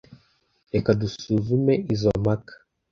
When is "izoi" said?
1.93-2.17